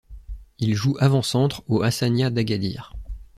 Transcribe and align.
Il 0.57 0.73
joue 0.73 0.97
avant-centre 0.99 1.61
au 1.67 1.83
Hassania 1.83 2.31
d'Agadir. 2.31 2.95